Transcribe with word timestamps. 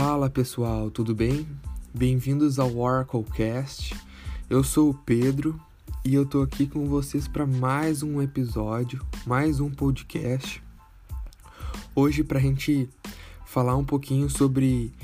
Fala 0.00 0.30
pessoal, 0.30 0.92
tudo 0.92 1.12
bem? 1.12 1.44
Bem-vindos 1.92 2.60
ao 2.60 2.78
Oraclecast. 2.78 3.96
Eu 4.48 4.62
sou 4.62 4.90
o 4.90 4.94
Pedro 4.94 5.60
e 6.04 6.14
eu 6.14 6.24
tô 6.24 6.40
aqui 6.40 6.68
com 6.68 6.86
vocês 6.86 7.26
para 7.26 7.44
mais 7.44 8.00
um 8.04 8.22
episódio, 8.22 9.04
mais 9.26 9.58
um 9.58 9.68
podcast. 9.68 10.62
Hoje 11.96 12.22
para 12.22 12.38
a 12.38 12.40
gente 12.40 12.88
falar 13.44 13.76
um 13.76 13.84
pouquinho 13.84 14.30
sobre 14.30 14.94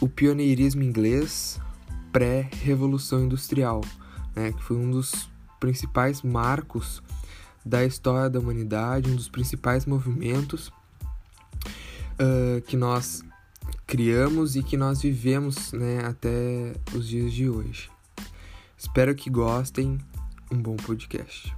o 0.00 0.08
pioneirismo 0.08 0.82
inglês 0.82 1.60
pré-revolução 2.10 3.24
industrial, 3.24 3.82
né? 4.34 4.52
Que 4.52 4.62
foi 4.62 4.78
um 4.78 4.90
dos 4.90 5.28
principais 5.60 6.22
marcos 6.22 7.02
da 7.62 7.84
história 7.84 8.30
da 8.30 8.40
humanidade, 8.40 9.10
um 9.10 9.16
dos 9.16 9.28
principais 9.28 9.84
movimentos 9.84 10.68
uh, 12.18 12.62
que 12.66 12.74
nós 12.74 13.22
criamos 13.86 14.56
e 14.56 14.62
que 14.62 14.76
nós 14.76 15.02
vivemos 15.02 15.72
né, 15.72 16.04
até 16.04 16.74
os 16.94 17.06
dias 17.06 17.32
de 17.32 17.48
hoje. 17.48 17.90
Espero 18.76 19.14
que 19.14 19.30
gostem. 19.30 19.98
Um 20.50 20.60
bom 20.60 20.76
podcast. 20.76 21.54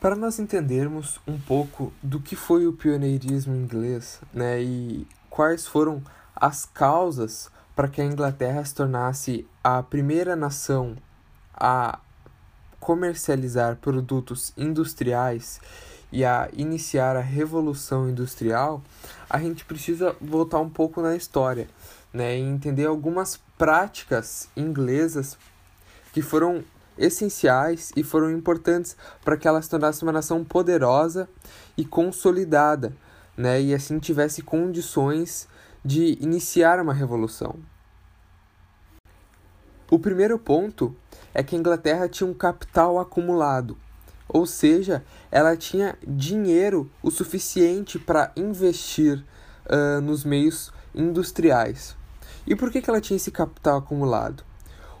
Para 0.00 0.16
nós 0.16 0.38
entendermos 0.38 1.18
um 1.26 1.38
pouco 1.38 1.92
do 2.02 2.20
que 2.20 2.36
foi 2.36 2.66
o 2.66 2.74
pioneirismo 2.74 3.54
inglês 3.54 4.20
né, 4.34 4.62
e 4.62 5.06
quais 5.30 5.66
foram 5.66 6.02
as 6.36 6.66
causas 6.66 7.50
para 7.74 7.88
que 7.88 8.02
a 8.02 8.04
Inglaterra 8.04 8.64
se 8.64 8.74
tornasse 8.74 9.46
a 9.62 9.82
primeira 9.82 10.36
nação 10.36 10.96
a 11.54 11.98
comercializar 12.78 13.76
produtos 13.76 14.52
industriais 14.58 15.58
e 16.14 16.24
a 16.24 16.48
iniciar 16.52 17.16
a 17.16 17.20
revolução 17.20 18.08
industrial, 18.08 18.80
a 19.28 19.36
gente 19.40 19.64
precisa 19.64 20.14
voltar 20.20 20.60
um 20.60 20.70
pouco 20.70 21.02
na 21.02 21.16
história, 21.16 21.66
né, 22.12 22.38
e 22.38 22.40
entender 22.40 22.86
algumas 22.86 23.40
práticas 23.58 24.48
inglesas 24.56 25.36
que 26.12 26.22
foram 26.22 26.62
essenciais 26.96 27.90
e 27.96 28.04
foram 28.04 28.30
importantes 28.30 28.96
para 29.24 29.36
que 29.36 29.48
ela 29.48 29.60
se 29.60 29.68
tornasse 29.68 30.04
uma 30.04 30.12
nação 30.12 30.44
poderosa 30.44 31.28
e 31.76 31.84
consolidada, 31.84 32.92
né, 33.36 33.60
e 33.60 33.74
assim 33.74 33.98
tivesse 33.98 34.40
condições 34.40 35.48
de 35.84 36.16
iniciar 36.20 36.78
uma 36.78 36.94
revolução. 36.94 37.56
O 39.90 39.98
primeiro 39.98 40.38
ponto 40.38 40.94
é 41.34 41.42
que 41.42 41.56
a 41.56 41.58
Inglaterra 41.58 42.08
tinha 42.08 42.30
um 42.30 42.34
capital 42.34 43.00
acumulado, 43.00 43.76
ou 44.28 44.46
seja, 44.46 45.04
ela 45.30 45.56
tinha 45.56 45.96
dinheiro 46.06 46.90
o 47.02 47.10
suficiente 47.10 47.98
para 47.98 48.32
investir 48.36 49.24
uh, 49.66 50.00
nos 50.00 50.24
meios 50.24 50.72
industriais. 50.94 51.96
E 52.46 52.54
por 52.54 52.70
que, 52.70 52.80
que 52.80 52.90
ela 52.90 53.00
tinha 53.00 53.16
esse 53.16 53.30
capital 53.30 53.78
acumulado? 53.78 54.44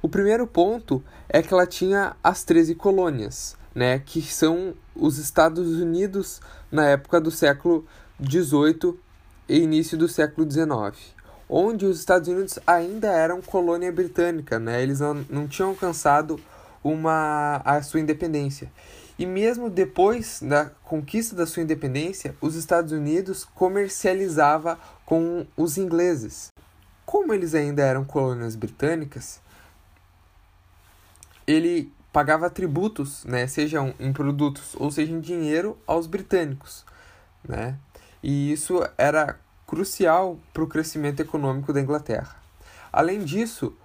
O 0.02 0.08
primeiro 0.08 0.46
ponto 0.46 1.02
é 1.28 1.42
que 1.42 1.52
ela 1.52 1.66
tinha 1.66 2.14
as 2.22 2.44
13 2.44 2.74
colônias, 2.74 3.56
né, 3.74 3.98
que 3.98 4.20
são 4.20 4.74
os 4.94 5.18
Estados 5.18 5.66
Unidos 5.80 6.40
na 6.70 6.86
época 6.88 7.20
do 7.20 7.30
século 7.30 7.86
XVIII 8.22 8.98
e 9.48 9.58
início 9.58 9.96
do 9.96 10.08
século 10.08 10.50
XIX, 10.50 11.14
onde 11.48 11.86
os 11.86 11.98
Estados 11.98 12.28
Unidos 12.28 12.58
ainda 12.66 13.08
eram 13.08 13.40
colônia 13.40 13.90
britânica, 13.90 14.58
né, 14.58 14.82
eles 14.82 15.00
não, 15.00 15.24
não 15.28 15.48
tinham 15.48 15.70
alcançado 15.70 16.38
uma, 16.82 17.62
a 17.64 17.80
sua 17.82 18.00
independência. 18.00 18.70
E 19.18 19.26
mesmo 19.26 19.70
depois 19.70 20.40
da 20.42 20.66
conquista 20.66 21.36
da 21.36 21.46
sua 21.46 21.62
independência, 21.62 22.34
os 22.40 22.56
Estados 22.56 22.92
Unidos 22.92 23.44
comercializava 23.44 24.78
com 25.06 25.46
os 25.56 25.78
ingleses. 25.78 26.52
Como 27.06 27.32
eles 27.32 27.54
ainda 27.54 27.82
eram 27.82 28.04
colônias 28.04 28.56
britânicas, 28.56 29.40
ele 31.46 31.92
pagava 32.12 32.48
tributos, 32.50 33.24
né, 33.24 33.46
seja 33.46 33.80
em 34.00 34.12
produtos 34.12 34.74
ou 34.76 34.90
seja 34.90 35.12
em 35.12 35.20
dinheiro, 35.20 35.78
aos 35.86 36.06
britânicos, 36.06 36.84
né? 37.46 37.76
E 38.22 38.52
isso 38.52 38.80
era 38.96 39.38
crucial 39.66 40.38
para 40.52 40.62
o 40.62 40.66
crescimento 40.66 41.20
econômico 41.20 41.72
da 41.72 41.80
Inglaterra. 41.80 42.36
Além 42.92 43.24
disso, 43.24 43.76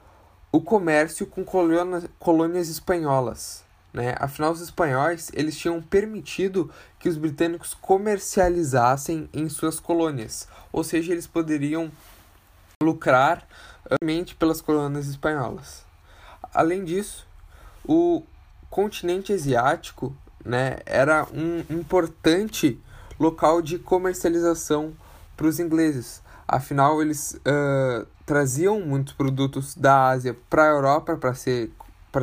o 0.52 0.62
comércio 0.62 1.26
com 1.26 1.44
colônias 1.44 2.70
espanholas, 2.70 3.64
né? 3.94 4.16
Afinal, 4.20 4.52
os 4.52 4.62
espanhóis 4.62 5.32
eles 5.34 5.58
tinham 5.58 5.82
permitido 5.82 6.72
que 7.00 7.10
os 7.10 7.18
britânicos 7.18 7.74
comercializassem 7.74 9.30
em 9.34 9.50
suas 9.50 9.80
colônias, 9.80 10.48
ou 10.72 10.84
seja, 10.84 11.12
eles 11.12 11.28
poderiam 11.28 11.92
lucrar 12.82 13.48
somente 14.00 14.36
pelas 14.36 14.62
colônias 14.62 15.08
espanholas. 15.08 15.84
Além 16.54 16.84
disso, 16.84 17.28
o 17.84 18.24
continente 18.70 19.34
asiático 19.34 20.16
né, 20.46 20.78
era 20.86 21.28
um 21.34 21.60
importante 21.70 22.80
local 23.20 23.62
de 23.62 23.78
comercialização 23.78 24.94
para 25.36 25.48
os 25.48 25.60
ingleses. 25.60 26.22
Afinal, 26.48 27.02
eles 27.02 27.34
uh, 27.34 28.08
traziam 28.26 28.80
muitos 28.80 29.14
produtos 29.14 29.76
da 29.76 30.08
Ásia 30.10 30.36
para 30.50 30.64
a 30.64 30.68
Europa 30.68 31.16
para 31.18 31.34
ser, 31.34 31.72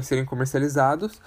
serem 0.03 0.25
comercializados, 0.25 1.21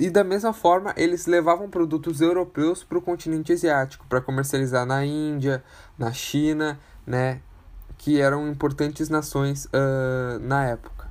e 0.00 0.08
da 0.08 0.24
mesma 0.24 0.54
forma, 0.54 0.94
eles 0.96 1.26
levavam 1.26 1.68
produtos 1.68 2.22
europeus 2.22 2.82
para 2.82 2.96
o 2.96 3.02
continente 3.02 3.52
asiático, 3.52 4.06
para 4.08 4.22
comercializar 4.22 4.86
na 4.86 5.04
Índia, 5.04 5.62
na 5.98 6.10
China, 6.10 6.80
né, 7.06 7.42
que 7.98 8.18
eram 8.18 8.48
importantes 8.48 9.10
nações 9.10 9.66
uh, 9.66 10.38
na 10.40 10.64
época. 10.64 11.10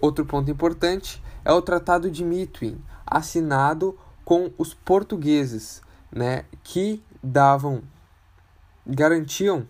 Outro 0.00 0.24
ponto 0.24 0.50
importante 0.50 1.22
é 1.44 1.52
o 1.52 1.60
Tratado 1.60 2.10
de 2.10 2.24
Mitwin, 2.24 2.82
assinado 3.06 3.98
com 4.24 4.50
os 4.56 4.72
portugueses, 4.72 5.82
né, 6.10 6.46
que 6.64 7.04
davam, 7.22 7.82
garantiam 8.86 9.68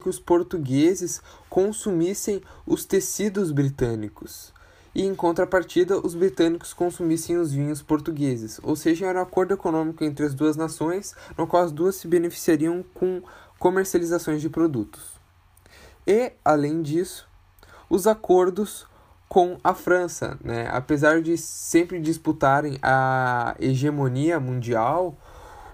que 0.00 0.08
os 0.08 0.20
portugueses 0.20 1.20
consumissem 1.50 2.40
os 2.64 2.84
tecidos 2.84 3.50
britânicos 3.50 4.54
e, 4.96 5.04
em 5.04 5.14
contrapartida, 5.14 5.98
os 5.98 6.14
britânicos 6.14 6.72
consumissem 6.72 7.36
os 7.36 7.52
vinhos 7.52 7.82
portugueses, 7.82 8.58
ou 8.62 8.74
seja, 8.74 9.04
era 9.04 9.18
um 9.18 9.22
acordo 9.22 9.52
econômico 9.52 10.02
entre 10.02 10.24
as 10.24 10.32
duas 10.32 10.56
nações, 10.56 11.14
no 11.36 11.46
qual 11.46 11.64
as 11.64 11.70
duas 11.70 11.96
se 11.96 12.08
beneficiariam 12.08 12.82
com 12.94 13.20
comercializações 13.58 14.40
de 14.40 14.48
produtos. 14.48 15.20
E, 16.06 16.32
além 16.42 16.80
disso, 16.80 17.28
os 17.90 18.06
acordos 18.06 18.86
com 19.28 19.58
a 19.62 19.74
França, 19.74 20.38
né? 20.42 20.66
apesar 20.72 21.20
de 21.20 21.36
sempre 21.36 22.00
disputarem 22.00 22.78
a 22.80 23.54
hegemonia 23.60 24.40
mundial, 24.40 25.14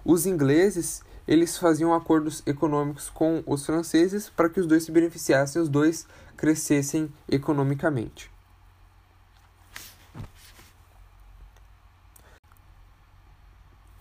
os 0.04 0.26
ingleses 0.26 1.00
eles 1.28 1.56
faziam 1.56 1.94
acordos 1.94 2.42
econômicos 2.44 3.08
com 3.08 3.44
os 3.46 3.64
franceses 3.64 4.28
para 4.28 4.48
que 4.48 4.58
os 4.58 4.66
dois 4.66 4.82
se 4.82 4.90
beneficiassem, 4.90 5.62
os 5.62 5.68
dois 5.68 6.08
crescessem 6.36 7.08
economicamente. 7.28 8.31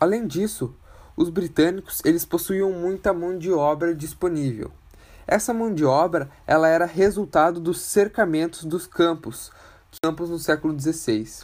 Além 0.01 0.25
disso, 0.25 0.73
os 1.15 1.29
britânicos 1.29 2.01
eles 2.03 2.25
possuíam 2.25 2.71
muita 2.71 3.13
mão 3.13 3.37
de 3.37 3.51
obra 3.51 3.93
disponível. 3.93 4.71
Essa 5.27 5.53
mão 5.53 5.71
de 5.71 5.85
obra 5.85 6.27
ela 6.47 6.67
era 6.67 6.87
resultado 6.87 7.59
dos 7.59 7.79
cercamentos 7.81 8.65
dos 8.65 8.87
campos, 8.87 9.51
campos 10.01 10.31
no 10.31 10.39
século 10.39 10.75
XVI. 10.77 11.43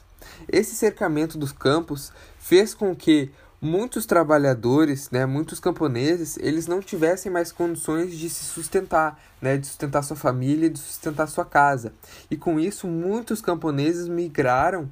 Esse 0.51 0.75
cercamento 0.75 1.37
dos 1.37 1.51
campos 1.51 2.11
fez 2.39 2.73
com 2.73 2.95
que 2.95 3.31
muitos 3.61 4.07
trabalhadores, 4.07 5.11
né, 5.11 5.23
muitos 5.27 5.59
camponeses, 5.59 6.35
eles 6.37 6.65
não 6.65 6.79
tivessem 6.79 7.31
mais 7.31 7.51
condições 7.51 8.17
de 8.17 8.27
se 8.27 8.43
sustentar, 8.43 9.19
né, 9.39 9.55
de 9.55 9.67
sustentar 9.67 10.01
sua 10.01 10.17
família, 10.17 10.67
de 10.67 10.79
sustentar 10.79 11.27
sua 11.27 11.45
casa. 11.45 11.93
E 12.31 12.35
com 12.35 12.59
isso, 12.59 12.87
muitos 12.87 13.39
camponeses 13.39 14.07
migraram 14.07 14.91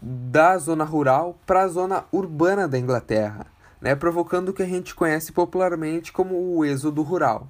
da 0.00 0.56
zona 0.58 0.84
rural 0.84 1.38
para 1.46 1.62
a 1.62 1.68
zona 1.68 2.04
urbana 2.12 2.68
da 2.68 2.78
Inglaterra, 2.78 3.46
né, 3.80 3.94
provocando 3.94 4.50
o 4.50 4.52
que 4.52 4.62
a 4.62 4.66
gente 4.66 4.94
conhece 4.94 5.32
popularmente 5.32 6.12
como 6.12 6.34
o 6.34 6.64
êxodo 6.64 7.02
rural. 7.02 7.48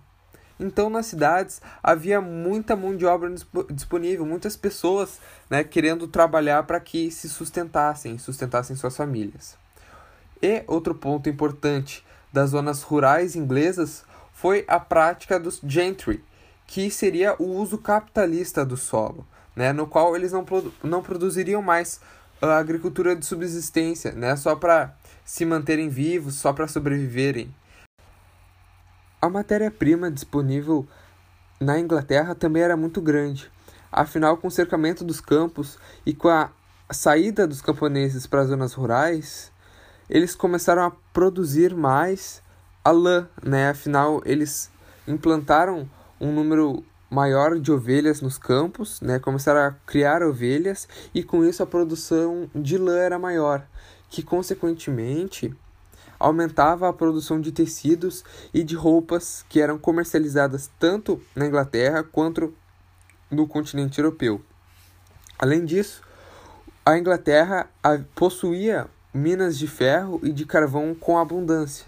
Então, 0.59 0.89
nas 0.89 1.07
cidades 1.07 1.61
havia 1.83 2.21
muita 2.21 2.75
mão 2.75 2.97
de 2.97 3.05
obra 3.05 3.33
disponível, 3.71 4.25
muitas 4.25 4.57
pessoas 4.57 5.21
né, 5.51 5.63
querendo 5.63 6.09
trabalhar 6.09 6.63
para 6.63 6.81
que 6.81 7.11
se 7.11 7.29
sustentassem, 7.29 8.17
sustentassem 8.17 8.75
suas 8.75 8.97
famílias. 8.97 9.57
E 10.43 10.65
outro 10.67 10.95
ponto 10.95 11.29
importante 11.29 12.05
das 12.33 12.51
zonas 12.51 12.83
rurais 12.83 13.37
inglesas 13.37 14.05
foi 14.33 14.65
a 14.67 14.81
prática 14.81 15.39
dos 15.39 15.61
gentry, 15.63 16.23
que 16.67 16.91
seria 16.91 17.35
o 17.39 17.45
uso 17.45 17.79
capitalista 17.79 18.65
do 18.65 18.77
solo, 18.77 19.27
né, 19.55 19.73
no 19.73 19.87
qual 19.87 20.17
eles 20.17 20.33
não, 20.33 20.45
não 20.83 21.03
produziriam 21.03 21.63
mais 21.63 22.01
a 22.41 22.59
agricultura 22.59 23.17
de 23.17 23.25
subsistência, 23.25 24.13
né? 24.13 24.37
Só 24.37 24.55
para 24.55 24.95
se 25.25 25.45
manterem 25.45 25.89
vivos, 25.89 26.35
só 26.37 26.53
para 26.53 26.69
sobreviverem. 26.69 27.55
A 29.21 29.29
matéria-prima 29.29 30.11
disponível 30.11 30.87
na 31.61 31.79
Inglaterra 31.79 32.35
também 32.35 32.63
era 32.63 32.77
muito 32.77 33.01
grande. 33.01 33.51
Afinal, 33.91 34.37
com 34.37 34.49
o 34.49 34.51
cercamento 34.51 35.03
dos 35.03 35.21
campos 35.21 35.79
e 36.05 36.13
com 36.13 36.29
a 36.29 36.51
saída 36.91 37.47
dos 37.47 37.63
camponeses 37.63 38.27
para 38.27 38.43
as 38.43 38.49
zonas 38.49 38.75
rurais, 38.75 39.51
eles 40.09 40.35
começaram 40.37 40.83
a 40.83 40.93
produzir 41.13 41.75
mais 41.75 42.43
a 42.85 42.91
lã, 42.91 43.29
né? 43.43 43.71
Afinal, 43.71 44.23
eles 44.25 44.71
implantaram 45.09 45.89
um 46.21 46.33
número 46.33 46.85
maior 47.11 47.59
de 47.59 47.71
ovelhas 47.71 48.21
nos 48.21 48.39
campos, 48.39 49.01
né? 49.01 49.19
Começaram 49.19 49.61
a 49.61 49.73
criar 49.87 50.23
ovelhas 50.23 50.89
e 51.15 51.23
com 51.23 51.45
isso 51.45 51.63
a 51.63 51.67
produção 51.67 52.51
de 52.55 52.77
lã 52.77 52.97
era 52.97 53.19
maior, 53.19 53.67
que 54.11 54.23
consequentemente 54.23 55.55
aumentava 56.19 56.89
a 56.89 56.93
produção 56.93 57.41
de 57.41 57.53
tecidos 57.53 58.25
e 58.53 58.65
de 58.65 58.75
roupas 58.75 59.45
que 59.49 59.61
eram 59.61 59.79
comercializadas 59.79 60.71
tanto 60.79 61.21
na 61.35 61.47
Inglaterra 61.47 62.03
quanto 62.03 62.55
no 63.31 63.47
continente 63.47 63.99
europeu. 63.99 64.41
Além 65.39 65.65
disso, 65.65 66.03
a 66.85 66.97
Inglaterra 66.97 67.69
possuía 68.15 68.89
minas 69.13 69.59
de 69.59 69.67
ferro 69.67 70.21
e 70.23 70.33
de 70.33 70.47
carvão 70.47 70.95
com 70.95 71.19
abundância. 71.19 71.87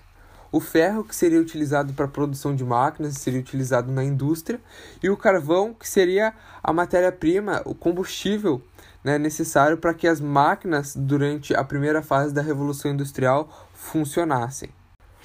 O 0.50 0.60
ferro, 0.60 1.04
que 1.04 1.14
seria 1.14 1.40
utilizado 1.40 1.92
para 1.92 2.06
a 2.06 2.08
produção 2.08 2.54
de 2.56 2.64
máquinas, 2.64 3.14
seria 3.14 3.40
utilizado 3.40 3.92
na 3.92 4.02
indústria, 4.02 4.58
e 5.02 5.10
o 5.10 5.16
carvão, 5.16 5.74
que 5.74 5.86
seria 5.86 6.32
a 6.62 6.72
matéria-prima, 6.72 7.60
o 7.66 7.74
combustível 7.74 8.62
né, 9.04 9.18
necessário 9.18 9.76
para 9.76 9.92
que 9.92 10.08
as 10.08 10.20
máquinas, 10.20 10.96
durante 10.96 11.54
a 11.54 11.62
primeira 11.62 12.02
fase 12.02 12.32
da 12.32 12.40
Revolução 12.40 12.90
Industrial, 12.90 13.68
funcionassem. 13.74 14.70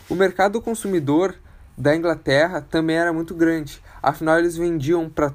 O 0.09 0.15
mercado 0.15 0.61
consumidor 0.61 1.35
da 1.77 1.95
Inglaterra 1.95 2.61
também 2.61 2.97
era 2.97 3.13
muito 3.13 3.33
grande, 3.33 3.81
afinal, 4.01 4.37
eles 4.37 4.57
vendiam 4.57 5.09
para 5.09 5.33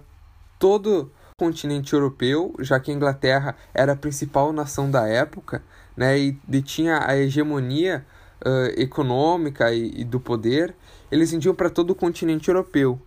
todo 0.59 1.11
o 1.33 1.45
continente 1.45 1.95
europeu, 1.95 2.55
já 2.61 2.79
que 2.79 2.91
a 2.91 2.95
Inglaterra 2.95 3.57
era 3.73 3.93
a 3.93 3.97
principal 3.97 4.53
nação 4.53 4.91
da 4.91 5.09
época 5.09 5.63
né, 5.97 6.19
e 6.19 6.39
detinha 6.47 7.01
a 7.05 7.17
hegemonia 7.17 8.05
uh, 8.45 8.81
econômica 8.81 9.73
e, 9.73 10.01
e, 10.01 10.05
do 10.05 10.21
poder, 10.21 10.75
eles 11.11 11.31
vendiam 11.31 11.55
para 11.55 11.71
todo 11.71 11.91
o 11.91 11.95
continente 11.95 12.49
europeu. 12.49 13.01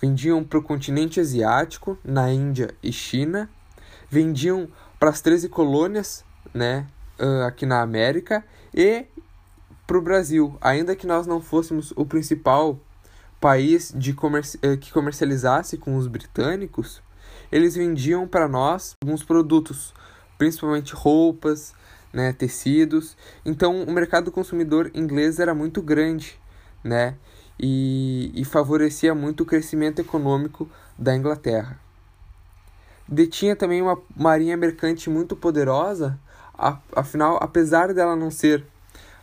Vendiam 0.00 0.42
para 0.42 0.58
o 0.58 0.62
continente 0.62 1.20
asiático, 1.20 1.98
na 2.04 2.32
Índia 2.32 2.74
e 2.82 2.92
China, 2.92 3.48
vendiam 4.10 4.68
para 4.98 5.10
as 5.10 5.20
13 5.20 5.48
colônias 5.48 6.24
né, 6.52 6.86
uh, 7.18 7.46
aqui 7.46 7.64
na 7.64 7.80
América 7.80 8.44
e 8.74 9.06
para 9.86 9.98
o 9.98 10.02
Brasil, 10.02 10.56
ainda 10.60 10.96
que 10.96 11.06
nós 11.06 11.26
não 11.26 11.40
fôssemos 11.40 11.92
o 11.96 12.04
principal 12.06 12.78
país 13.40 13.92
de 13.94 14.12
comerci 14.12 14.56
que 14.80 14.92
comercializasse 14.92 15.76
com 15.76 15.96
os 15.96 16.06
britânicos, 16.06 17.02
eles 17.50 17.74
vendiam 17.74 18.26
para 18.26 18.48
nós 18.48 18.94
alguns 19.02 19.24
produtos, 19.24 19.92
principalmente 20.38 20.94
roupas, 20.94 21.74
né, 22.12 22.32
tecidos. 22.32 23.16
Então, 23.44 23.82
o 23.82 23.92
mercado 23.92 24.30
consumidor 24.30 24.90
inglês 24.94 25.38
era 25.38 25.54
muito 25.54 25.80
grande, 25.80 26.38
né, 26.84 27.16
e, 27.58 28.30
e 28.34 28.44
favorecia 28.44 29.14
muito 29.14 29.42
o 29.42 29.46
crescimento 29.46 30.00
econômico 30.00 30.68
da 30.98 31.14
Inglaterra. 31.16 31.78
Detinha 33.08 33.56
também 33.56 33.82
uma 33.82 33.98
marinha 34.16 34.56
mercante 34.56 35.10
muito 35.10 35.36
poderosa, 35.36 36.18
afinal, 36.94 37.38
apesar 37.40 37.92
dela 37.92 38.16
não 38.16 38.30
ser 38.30 38.64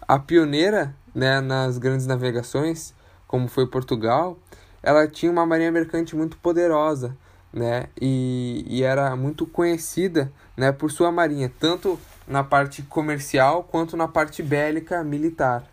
a 0.07 0.19
pioneira 0.19 0.95
né, 1.13 1.39
nas 1.41 1.77
grandes 1.77 2.05
navegações, 2.05 2.93
como 3.27 3.47
foi 3.47 3.67
Portugal, 3.67 4.37
ela 4.81 5.07
tinha 5.07 5.31
uma 5.31 5.45
marinha 5.45 5.71
mercante 5.71 6.15
muito 6.15 6.37
poderosa, 6.37 7.15
né, 7.51 7.87
e, 7.99 8.63
e 8.67 8.83
era 8.83 9.15
muito 9.15 9.45
conhecida, 9.45 10.31
né, 10.55 10.71
por 10.71 10.91
sua 10.91 11.11
marinha, 11.11 11.51
tanto 11.59 11.99
na 12.29 12.43
parte 12.43 12.83
comercial 12.83 13.63
quanto 13.63 13.97
na 13.97 14.07
parte 14.07 14.43
bélica 14.43 15.03
militar, 15.03 15.63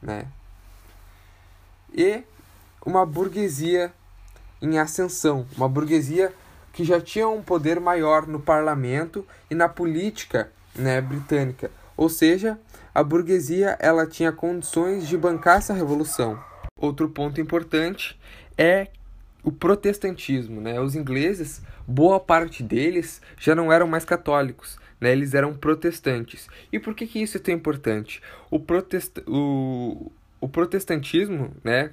né? 0.00 0.26
E 1.92 2.22
uma 2.84 3.06
burguesia 3.06 3.92
em 4.60 4.78
ascensão, 4.78 5.46
uma 5.56 5.68
burguesia 5.68 6.32
que 6.72 6.84
já 6.84 7.00
tinha 7.00 7.28
um 7.28 7.42
poder 7.42 7.80
maior 7.80 8.26
no 8.26 8.38
parlamento 8.38 9.26
e 9.50 9.54
na 9.54 9.68
política, 9.68 10.50
né, 10.74 11.00
britânica. 11.00 11.70
Ou 11.96 12.08
seja, 12.08 12.58
a 12.94 13.02
burguesia 13.02 13.76
ela 13.80 14.06
tinha 14.06 14.32
condições 14.32 15.08
de 15.08 15.16
bancar 15.16 15.58
essa 15.58 15.74
revolução. 15.74 16.38
Outro 16.78 17.08
ponto 17.08 17.40
importante 17.40 18.18
é 18.56 18.88
o 19.42 19.50
protestantismo, 19.50 20.60
né? 20.60 20.80
Os 20.80 20.94
ingleses, 20.94 21.62
boa 21.86 22.20
parte 22.20 22.62
deles 22.62 23.20
já 23.38 23.54
não 23.54 23.72
eram 23.72 23.86
mais 23.86 24.04
católicos, 24.04 24.78
né, 25.02 25.10
eles 25.10 25.34
eram 25.34 25.52
protestantes. 25.52 26.48
E 26.72 26.78
por 26.78 26.94
que, 26.94 27.08
que 27.08 27.20
isso 27.20 27.36
é 27.36 27.40
tão 27.40 27.52
importante? 27.52 28.22
O, 28.48 28.60
protest... 28.60 29.18
o... 29.26 30.12
o 30.40 30.48
protestantismo, 30.48 31.52
né, 31.64 31.90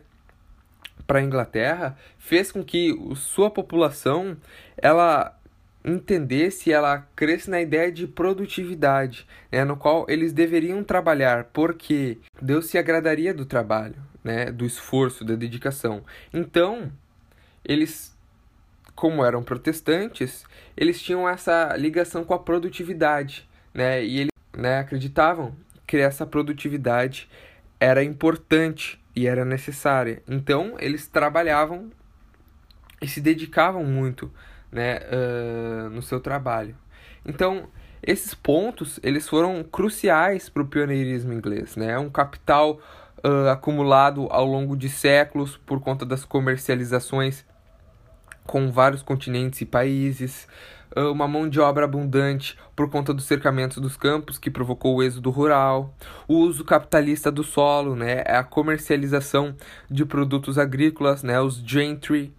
para 1.07 1.17
a 1.17 1.23
Inglaterra, 1.23 1.97
fez 2.19 2.51
com 2.51 2.63
que 2.63 2.95
sua 3.15 3.49
população 3.49 4.37
ela 4.77 5.35
entendesse, 5.83 6.71
ela 6.71 7.07
cresce 7.15 7.49
na 7.49 7.59
ideia 7.59 7.91
de 7.91 8.05
produtividade, 8.05 9.25
né, 9.51 9.65
no 9.65 9.75
qual 9.75 10.05
eles 10.07 10.31
deveriam 10.31 10.83
trabalhar, 10.83 11.45
porque 11.45 12.19
Deus 12.39 12.67
se 12.67 12.77
agradaria 12.77 13.33
do 13.33 13.45
trabalho, 13.45 13.95
né, 14.23 14.51
do 14.51 14.65
esforço, 14.65 15.25
da 15.25 15.33
dedicação. 15.35 16.03
Então, 16.31 16.91
eles 17.65 18.15
como 18.99 19.23
eram 19.23 19.41
protestantes, 19.41 20.43
eles 20.75 21.01
tinham 21.01 21.27
essa 21.27 21.73
ligação 21.77 22.25
com 22.25 22.33
a 22.33 22.39
produtividade, 22.39 23.47
né? 23.73 24.03
E 24.03 24.19
eles 24.19 24.31
né, 24.53 24.79
acreditavam 24.79 25.55
que 25.87 25.95
essa 25.95 26.25
produtividade 26.25 27.29
era 27.79 28.03
importante 28.03 29.01
e 29.15 29.25
era 29.25 29.45
necessária. 29.45 30.21
Então, 30.27 30.75
eles 30.79 31.07
trabalhavam 31.07 31.89
e 33.01 33.07
se 33.07 33.21
dedicavam 33.21 33.85
muito 33.85 34.29
né, 34.69 34.97
uh, 34.97 35.89
no 35.91 36.01
seu 36.01 36.19
trabalho. 36.19 36.75
Então, 37.25 37.69
esses 38.03 38.33
pontos 38.33 38.99
eles 39.01 39.29
foram 39.29 39.63
cruciais 39.63 40.49
para 40.49 40.61
o 40.61 40.67
pioneirismo 40.67 41.31
inglês. 41.31 41.77
Né? 41.77 41.97
Um 41.97 42.09
capital 42.09 42.81
uh, 43.23 43.47
acumulado 43.49 44.27
ao 44.29 44.45
longo 44.45 44.75
de 44.75 44.89
séculos 44.89 45.55
por 45.55 45.79
conta 45.79 46.05
das 46.05 46.25
comercializações 46.25 47.47
com 48.49 48.71
vários 48.71 49.03
continentes 49.03 49.61
e 49.61 49.65
países, 49.65 50.47
ah, 50.95 51.11
uma 51.11 51.27
mão 51.27 51.47
de 51.47 51.59
obra 51.59 51.85
abundante 51.85 52.57
por 52.75 52.89
conta 52.89 53.13
dos 53.13 53.25
cercamentos 53.25 53.77
dos 53.77 53.95
campos 53.95 54.39
que 54.39 54.49
provocou 54.49 54.95
o 54.95 55.03
êxodo 55.03 55.29
rural, 55.29 55.93
o 56.27 56.33
uso 56.37 56.65
capitalista 56.65 57.31
do 57.31 57.43
solo, 57.43 57.95
né, 57.95 58.23
a 58.25 58.43
comercialização 58.43 59.55
de 59.87 60.03
produtos 60.03 60.57
agrícolas, 60.57 61.21
né, 61.21 61.39
os 61.39 61.57
gentry, 61.57 62.33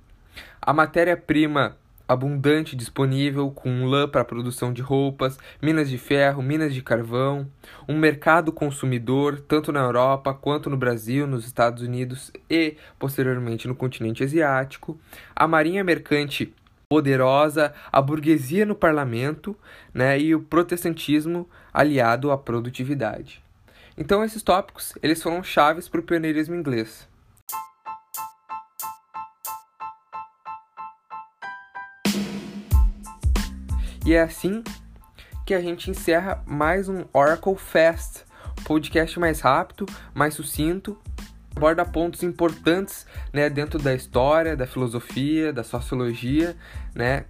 a 0.60 0.72
matéria-prima 0.72 1.76
abundante 2.10 2.74
disponível, 2.74 3.52
com 3.52 3.86
lã 3.86 4.08
para 4.08 4.24
produção 4.24 4.72
de 4.72 4.82
roupas, 4.82 5.38
minas 5.62 5.88
de 5.88 5.96
ferro, 5.96 6.42
minas 6.42 6.74
de 6.74 6.82
carvão, 6.82 7.46
um 7.88 7.96
mercado 7.96 8.50
consumidor, 8.50 9.40
tanto 9.46 9.70
na 9.70 9.78
Europa 9.78 10.34
quanto 10.34 10.68
no 10.68 10.76
Brasil, 10.76 11.24
nos 11.24 11.46
Estados 11.46 11.84
Unidos 11.84 12.32
e 12.50 12.74
posteriormente 12.98 13.68
no 13.68 13.76
continente 13.76 14.24
asiático, 14.24 14.98
a 15.36 15.46
marinha 15.46 15.84
mercante 15.84 16.52
poderosa, 16.88 17.72
a 17.92 18.02
burguesia 18.02 18.66
no 18.66 18.74
parlamento 18.74 19.56
né, 19.94 20.18
e 20.18 20.34
o 20.34 20.40
protestantismo 20.40 21.48
aliado 21.72 22.32
à 22.32 22.36
produtividade. 22.36 23.40
Então 23.96 24.24
esses 24.24 24.42
tópicos 24.42 24.94
eles 25.00 25.22
foram 25.22 25.44
chaves 25.44 25.88
para 25.88 26.00
o 26.00 26.02
pioneirismo 26.02 26.56
inglês. 26.56 27.08
E 34.04 34.14
é 34.14 34.22
assim 34.22 34.64
que 35.44 35.52
a 35.52 35.60
gente 35.60 35.90
encerra 35.90 36.42
mais 36.46 36.88
um 36.88 37.04
Oracle 37.12 37.56
Fest, 37.56 38.24
podcast 38.64 39.18
mais 39.18 39.40
rápido, 39.40 39.86
mais 40.14 40.34
sucinto, 40.34 40.96
aborda 41.54 41.84
pontos 41.84 42.22
importantes 42.22 43.06
né, 43.32 43.50
dentro 43.50 43.78
da 43.78 43.94
história, 43.94 44.56
da 44.56 44.66
filosofia, 44.66 45.52
da 45.52 45.62
sociologia, 45.62 46.56
né, 46.94 47.24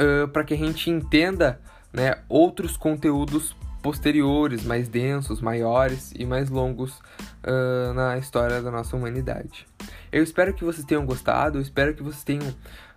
uh, 0.00 0.28
para 0.28 0.44
que 0.44 0.54
a 0.54 0.56
gente 0.56 0.88
entenda 0.90 1.60
né, 1.92 2.18
outros 2.28 2.76
conteúdos 2.76 3.56
posteriores, 3.86 4.64
mais 4.64 4.88
densos, 4.88 5.40
maiores 5.40 6.12
e 6.18 6.26
mais 6.26 6.50
longos 6.50 6.98
uh, 7.44 7.94
na 7.94 8.18
história 8.18 8.60
da 8.60 8.68
nossa 8.68 8.96
humanidade. 8.96 9.64
Eu 10.10 10.24
espero 10.24 10.52
que 10.52 10.64
vocês 10.64 10.84
tenham 10.84 11.06
gostado, 11.06 11.58
eu 11.58 11.62
espero 11.62 11.94
que 11.94 12.02
vocês 12.02 12.24
tenham 12.24 12.48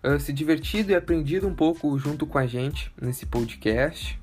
uh, 0.03 0.19
se 0.19 0.33
divertido 0.33 0.91
e 0.91 0.95
aprendido 0.95 1.47
um 1.47 1.53
pouco 1.53 1.95
junto 1.99 2.25
com 2.25 2.39
a 2.39 2.47
gente 2.47 2.91
nesse 2.99 3.27
podcast. 3.27 4.19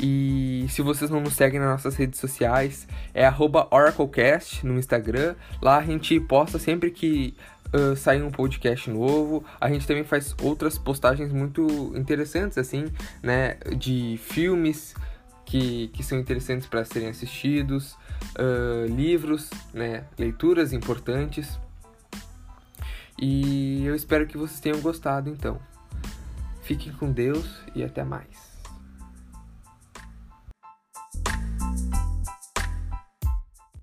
E 0.00 0.64
se 0.70 0.80
vocês 0.80 1.10
não 1.10 1.20
nos 1.20 1.34
seguem 1.34 1.60
nas 1.60 1.68
nossas 1.68 1.94
redes 1.94 2.18
sociais, 2.18 2.88
é 3.12 3.28
OracleCast 3.70 4.64
no 4.64 4.78
Instagram. 4.78 5.34
Lá 5.60 5.76
a 5.76 5.82
gente 5.82 6.18
posta 6.18 6.58
sempre 6.58 6.90
que 6.90 7.36
uh, 7.72 7.96
sair 7.96 8.22
um 8.22 8.30
podcast 8.30 8.90
novo. 8.90 9.44
A 9.60 9.68
gente 9.68 9.86
também 9.86 10.04
faz 10.04 10.34
outras 10.42 10.78
postagens 10.78 11.32
muito 11.32 11.92
interessantes, 11.96 12.58
assim, 12.58 12.86
né? 13.22 13.56
De 13.76 14.18
filmes 14.22 14.94
que, 15.44 15.88
que 15.88 16.02
são 16.02 16.18
interessantes 16.18 16.66
para 16.66 16.84
serem 16.84 17.08
assistidos, 17.08 17.92
uh, 18.38 18.86
livros, 18.86 19.50
né? 19.72 20.04
Leituras 20.18 20.72
importantes. 20.72 21.58
E 23.20 23.84
eu 23.84 23.94
espero 23.94 24.26
que 24.26 24.36
vocês 24.36 24.60
tenham 24.60 24.80
gostado, 24.80 25.28
então. 25.28 25.58
Fiquem 26.62 26.92
com 26.92 27.10
Deus 27.10 27.60
e 27.74 27.82
até 27.82 28.04
mais. 28.04 28.47